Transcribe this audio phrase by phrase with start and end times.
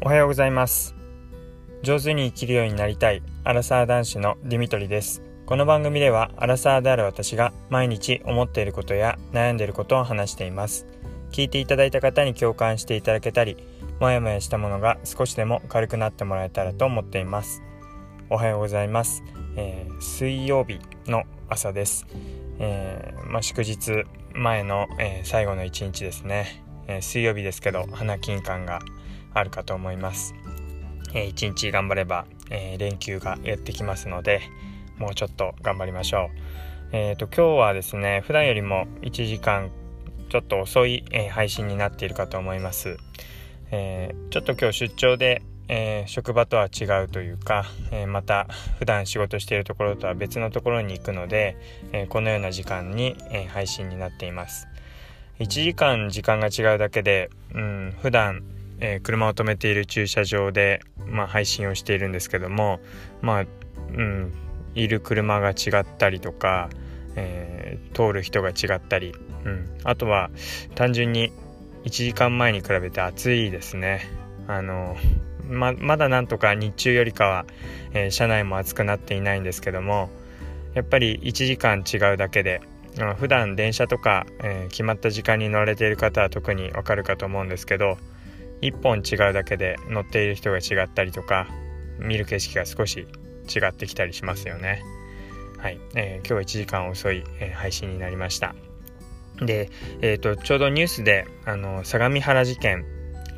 [0.00, 0.94] おはようございます。
[1.82, 5.22] 上手に生きるようになりたいアラサー男子のディミトリです。
[5.44, 10.86] この番組ではアラサーである私が毎日思っていることや悩んでいることを話しています。
[11.32, 13.56] 聞いていただいた方に共感していただけたり
[13.98, 17.62] もやもやしたものが少しでも軽くなってもらえたらと思っています。
[18.30, 19.24] おはようございます、
[19.56, 22.06] えー、水曜日の朝です、
[22.58, 28.80] えー、まあ、祝日前の、えー、最後の一日ですね、え水曜日ですけど花金感が
[29.34, 30.34] あるかと思います。
[31.14, 34.42] えー、一日頑張れば、えー、連休がやってきますので、
[34.98, 36.30] もうちょっと頑張りましょ
[36.92, 36.96] う。
[36.96, 39.70] えっ、ー、と、今日はですね、普段よりも1時間
[40.28, 42.98] ちょっと遅い、え配信になっているかと思います。
[43.70, 48.46] えちょっと今日出張で、え職場とは違うというか、えまた
[48.78, 51.56] 普段仕事しているところとは別のところに行くので、
[51.92, 54.68] えこのような時間に、え配信になっています。
[55.38, 58.42] 1時間時間が違うだけで、うん、普段
[58.80, 62.80] えー、車を止めている駐車場で、まあ、配信をしているんですけども
[63.22, 63.46] まあ
[63.92, 64.32] うん
[64.74, 66.68] いる車が違ったりとか、
[67.16, 69.12] えー、通る人が違ったり、
[69.44, 70.30] うん、あとは
[70.74, 71.32] 単純に
[71.84, 74.06] 1時間前に比べて暑いですね。
[74.46, 74.96] あの
[75.48, 77.46] ままだなんとか日中よりかは、
[77.92, 80.10] えー、車内も暑くなっていないんですけども
[80.74, 82.60] やっぱり1時間違うだけで
[83.18, 87.98] 普段電車とか、えー、決まった時間に乗られている方は特にわかるかと思うんですけど
[88.62, 91.48] 1本違うだけで乗っている人が違ったりとか
[91.98, 94.82] 見る景色が少し違ってきたりしますよね。
[95.58, 98.54] はい、えー、今日は1時間遅い、えー、配信になりました。
[99.40, 102.84] で、えーと、ちょうどニュースであの相模原事件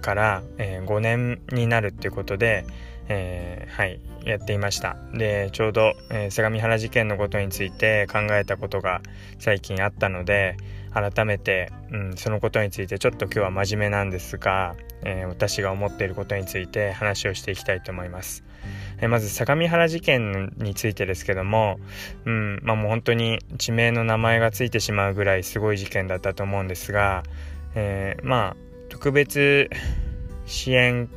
[0.00, 2.64] から、えー、5年になるっていうことで、
[3.08, 9.02] えー、はいやっていましたでちょうど、えー、相模原事件のことについて考えたことが
[9.38, 10.56] 最近あったので
[10.92, 14.74] 改めて、うん、そのことについてちょっと今日は真面目なんですが、
[15.04, 18.44] えー、私が思っていることについて話をしていきたいと思います。
[18.98, 21.78] えー、まず相模原事件についてですけども、
[22.24, 27.22] うんまあ、もう本当に地名の名前がついてしまうぐらいすごい事件だったと思うんですが、
[27.74, 28.56] えー、まあ
[28.88, 29.70] 特別
[30.46, 31.08] 支援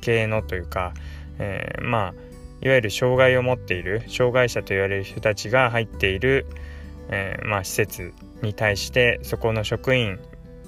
[0.00, 0.92] 系のというか、
[1.38, 2.14] え、まあ
[2.60, 6.46] いわゆる障害を持っている障害者と言われる人たちが入っている、
[7.10, 8.12] えー、まあ、施設
[8.42, 10.18] に対してそこの職員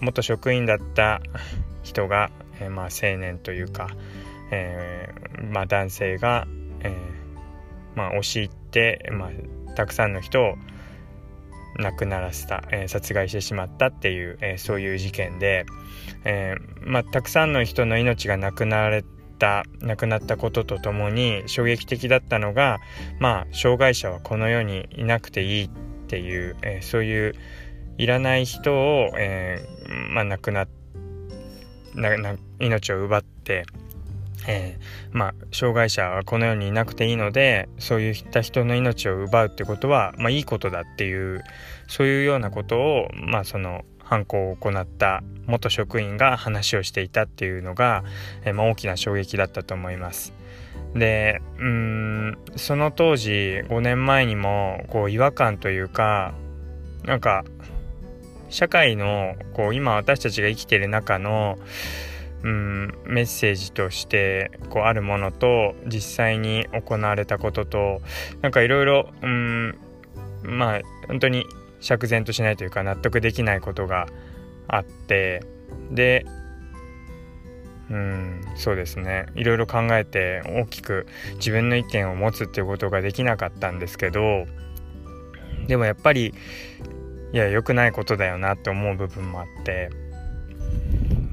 [0.01, 1.21] 元職員だった
[1.83, 3.89] 人が、えー、まあ、青年というか、
[4.51, 6.47] えー、まあ、男性が、
[6.81, 6.95] え
[7.95, 10.55] まあ、押し入って、まあ、たくさんの人を
[11.79, 15.67] 亡くならせた、え殺害してしまったっていう、えそういう事件で、
[16.25, 19.05] えまあ、たくさんの人の命がなくなられ
[19.39, 22.81] た亡くなったこととともに衝撃的だったのが
[23.21, 25.71] まあ障害者はこの世にいなくていいっ
[26.09, 27.35] ていう、えー、そういう
[27.99, 30.67] いらない人を、えー、まあ、亡くな
[32.61, 33.67] 命を奪って、
[34.47, 41.43] えー、まあ、障害者はこの世にいなくていいのでそういった人の命を奪うってことは、まあ、いいことだっていう
[41.89, 48.05] そういうようなことを、まあ、その犯行を行った元職員が話をしていたっていうのが、
[48.45, 50.33] え、まあ、大きな衝撃だったと思います。
[50.99, 56.35] でうんその当時5年前にもこう違和感というか
[57.05, 57.45] なんか
[58.51, 61.59] 社会のこう今私たちが生きてる中の
[62.43, 68.01] うんメッセージとしてこうあるものと実際に行われたことと
[68.43, 69.11] なんかいろいろ
[70.43, 71.45] まあ本当に
[71.81, 74.07] 釈然としないというか納得できないことが
[74.69, 75.43] あって
[75.91, 76.27] で
[77.91, 79.27] うんそうですね。
[79.35, 81.07] いろいろ考えて大きく
[81.37, 84.47] 自分の意見を持つっていうことができなかったんですけど
[85.67, 86.35] でもやっぱり
[87.33, 89.91] いや良くないことだよなって思う部分もあって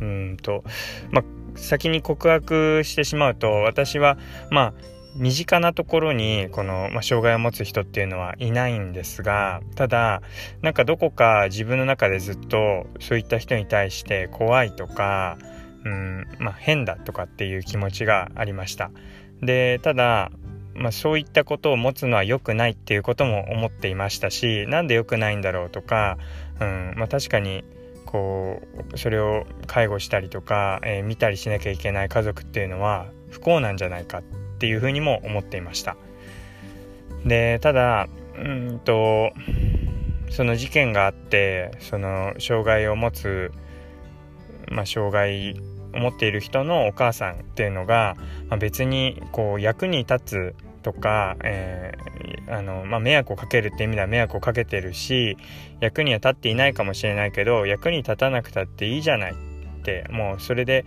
[0.01, 0.63] うんと
[1.11, 1.23] まあ
[1.57, 4.17] 先に告白してしまうと私は
[4.49, 4.73] まあ
[5.15, 10.21] 身近なところにこの、まあ、障害を持つ人っていうのはいないんですがただ
[10.61, 15.37] なんかどこか自分の中でずっとそういった人に対して怖いとか
[15.85, 18.91] うんまあ、変だとかっていう気持ちがありました。
[19.41, 20.31] でただ、
[20.73, 26.17] まあ、そういったことを持つのは良くないっていうことも思っていましたしなんで良くないんだろうとか、
[26.59, 27.63] うんまあ、確かに
[28.05, 28.61] こ
[28.93, 34.21] うそれを介護したりとか、えー、見たりしなきゃいけない家族っていうのは不幸なんじゃないかっ
[34.57, 35.97] ていうふうにも思っていました。
[37.25, 39.31] でただうんと
[40.29, 43.51] その事件があってその障害を持つ、
[44.69, 45.55] まあ、障害
[45.95, 48.15] を持っている人のお母さんっていうのが、
[48.49, 50.19] まあ、別にこう役に立
[50.53, 55.35] つとか、えー、あのまあ、迷惑をかけるって意味では迷惑をかけてるし
[55.79, 59.35] 役には立っていないかもしれないけど役に立たなくたっていいじゃないっ
[59.83, 60.85] てもうそれで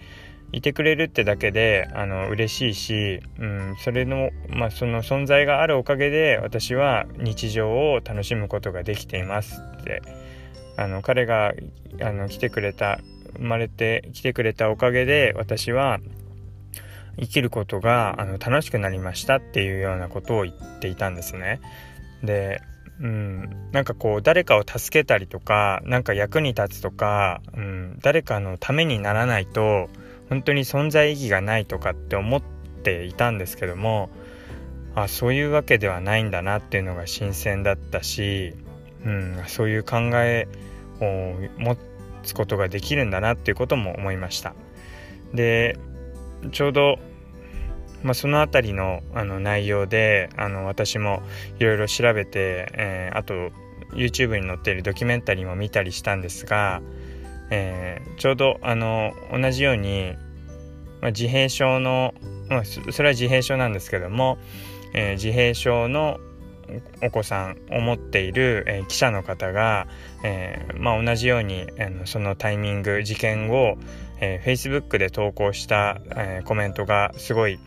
[0.53, 10.01] いてくれるってだけであの嬉しいし、うん、それの,、まあ、その存在があるおかげで私は日常を楽しむことができていますって
[10.77, 11.53] あの彼が
[12.01, 13.01] あの来てくれた
[13.37, 15.99] 生まれて来てくれたおかげで私は
[17.21, 21.61] 生きることがあの楽しくなりましたっていうようなことを言っていたんですね。
[22.23, 22.61] で
[23.01, 29.89] うん、なんかこう誰かを助けたりとか何か役に立つとか、うん、誰かのためにならないと
[30.29, 32.43] 本当に存在意義がないとかって思っ
[32.83, 34.11] ていたんですけども
[34.95, 38.55] あそういうわけではないんだなっていうのが新鮮だったし、
[39.05, 40.49] うん、そういう考え
[41.01, 41.79] を持っ
[42.23, 44.55] つことができるんだなっていうことも思いました。
[45.35, 45.79] で
[46.53, 46.99] ちょうど
[48.03, 51.23] まあ、その辺りのあの内容であの私も
[51.59, 53.50] いろいろ調べて、えー、あと
[53.93, 56.81] YouTube に載っているドキュメンタリーも見たりしたんですが、
[57.50, 60.14] えー、ちょうどあの同じように、
[61.00, 62.14] まあ、自閉症の、
[62.49, 64.38] まあ、それは自閉症なんですけども、
[64.94, 66.21] えー、自閉症の
[67.03, 69.87] お子さんを持っている、えー、記者の方が、
[70.25, 73.76] えーまあ、同じように、えー、そのタイミング事件後、
[74.20, 77.59] えー、Facebook で投稿した、え、コメントがすごい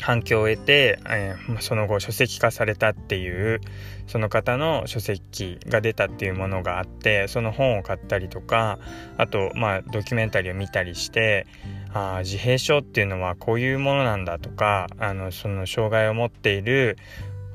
[0.00, 3.60] 反響を得て、えー、その後書籍化されたっていう
[4.06, 8.78] その方の書籍が出たっていうものがあってその本を買ったりとか
[9.16, 11.46] あとまあドキュメンタリーを見たりして
[11.92, 16.98] あ自閉症っていうのはこういうものなんだとかあのその障害を持っている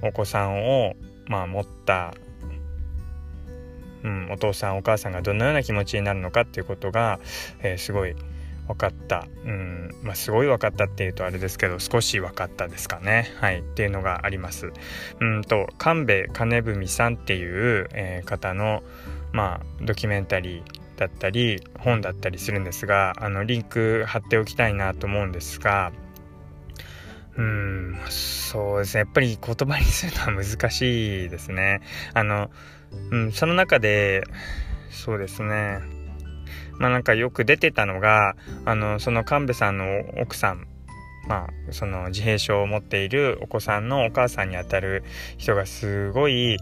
[0.02, 0.96] お子さんを、
[1.28, 2.14] まあ、持った、
[4.04, 7.20] うん、お父さんお母さんがどのような気持ちになるのかっていうことが、
[7.62, 8.16] えー、すごい
[8.68, 13.34] 分かった、うんまあ、すごい分かったっていうとあれですけど少し分かったですかね。
[13.38, 14.72] はいっていうのがあります。
[15.20, 18.84] うんと神戸金文さんっていう、えー、方の
[19.32, 25.92] まあドキュメンタリーだったり本だったりするんですがあのリンク貼っておきたいなと思うんですが
[27.40, 29.00] うんそうですね。
[29.00, 31.80] やっぱり言葉にするのは難しいですね。
[32.14, 32.50] あの、
[33.12, 34.26] うん、その中で
[34.92, 35.80] そうですね。
[36.80, 39.86] まあなんかよく出てたのがあのその神戸さんの
[40.22, 40.68] 奥さん
[41.30, 45.06] まあその自閉症を持っているお子さんのお母さんにあたる
[45.38, 46.58] 人がすごい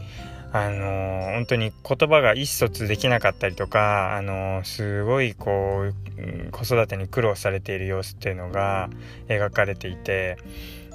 [0.54, 8.90] あの本当に言葉が意思疎通できなかったりとか、あのすごいこう子育てに苦労されている様子っていうのが
[9.28, 10.38] 描かれていて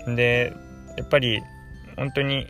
[0.07, 0.53] で
[0.97, 1.43] やっぱり
[1.97, 2.47] 本当に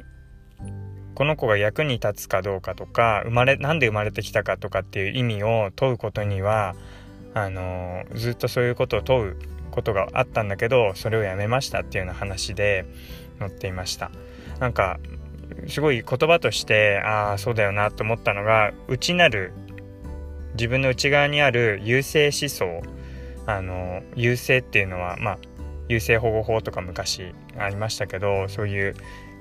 [1.14, 6.74] この子が役に立つかどうかとか生まれなんで生まれてきたかとかっていう意味を問うことには
[7.34, 9.36] あのずっとそういうことを問う
[9.70, 12.86] ことがあったんだけどそれをやめましたっていうような話で
[13.38, 14.10] 載っていました。
[14.60, 14.98] なんか
[15.68, 19.52] すごい言葉としてああそうだよなと思ったのが内なる
[20.54, 22.82] 自分の内側にある優生思想。
[23.46, 25.38] あの優生っていうのはまあ
[25.88, 28.94] 優生保護法とか昔ありましたけどそういう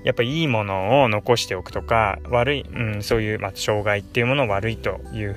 [0.03, 5.35] やっぱいいものを残しておくとか悪い、うん、そういう、まあ、障害っていうものを悪いという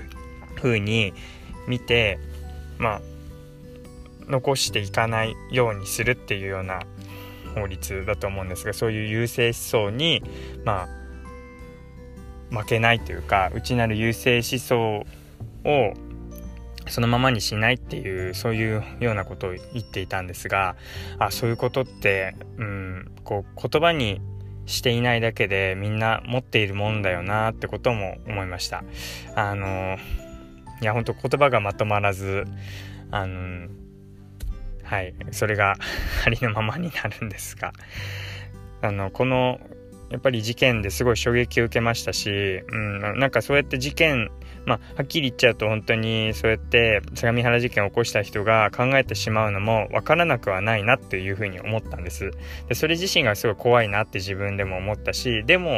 [0.54, 1.12] ふうに
[1.68, 2.18] 見て
[2.78, 3.00] まあ
[4.26, 6.80] 残していかないようにするっていうような
[7.54, 10.22] 法律だと思うんですがそういう優勢思想に
[10.64, 10.88] ま
[12.52, 15.06] あ負けないというか内なる優勢思想
[15.64, 15.94] を
[16.86, 20.76] そのままにしないっていうそういうようなことを言っていたんですが
[21.18, 24.20] あそういうことって、うん、こう言葉に
[24.66, 28.82] していないだけでみんな持っているもんだよなってことも思いました。
[29.34, 29.98] あの
[30.80, 32.44] いや本当言葉がまとまらず
[33.10, 33.68] あの
[34.84, 35.14] はい。
[35.32, 35.74] それが
[36.24, 37.72] ありのままになるんですが。
[38.82, 39.60] あのこの
[40.10, 42.30] やっぱり事件ですごい衝撃を受けましたし、
[42.68, 44.30] うん、なんかそうやって事件
[44.66, 52.30] まあ、はっきり言っちゃうと本当にそうやって相模原事件を起こした人が考えてしまうのも分からなくはないなっていうふうに思ったんです。
[52.68, 55.70] でそれ自身がすごい怖いなって自分でも思ったしでも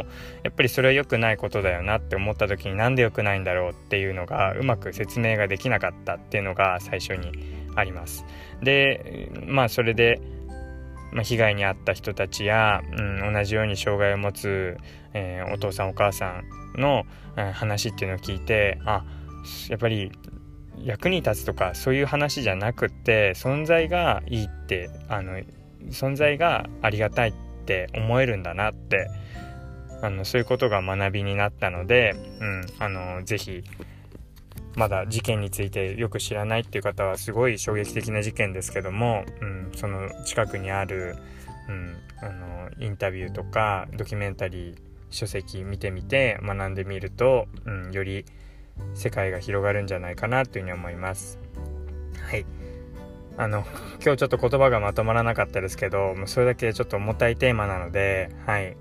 [0.44, 7.32] やっぱりそれは良くないことだよなって思った時になんで良くないんだろうっていうのがうまく説明ができなかったっていうのが最初に
[7.76, 8.24] あります。
[8.62, 10.20] でまあそれで
[11.12, 14.76] まあ、被害に遭った人たちや、うん、同じように障害を持つ、
[15.14, 16.42] えー、お父さんお母さ
[16.76, 17.04] んの、
[17.36, 19.04] うん、話っていうのを聞いてあ
[19.68, 20.12] やっぱり
[20.82, 25.40] 役に立つとかそういう話じゃなくって存在がいいってあの
[25.88, 29.08] 存在がありがたいって思えるんだなって
[30.02, 33.64] あのそういうことが学びになったので、うん、あのぜひ
[34.76, 41.16] まだ事件についてよく知らないっていう方はすごい衝撃的な事件ですけども、うん、その近くにある、
[41.68, 44.76] うん、あのインタビューとかドキュメンタリー
[45.10, 48.26] 書籍見てみて学んでみると、うん、より
[48.94, 51.38] 世界が広がるんじゃないかなというふうに思います。
[52.28, 52.44] はい
[53.38, 53.64] あの
[54.02, 58.76] 今日ちょっと言葉がまとまらなかったですけどそれだけちょっと重たいテーマなのではい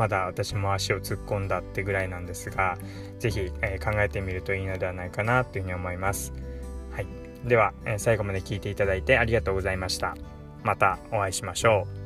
[0.00, 2.78] まだ私も足を突っ込んだってぐらいなんですが
[3.18, 6.32] 是非、えー、考えてみるといいのではないかなというふうに思います。
[6.92, 7.06] はい、
[7.44, 10.16] では、えー、最後まで聞いていただいてありがとうございました。
[10.62, 11.99] またお会いしましょう。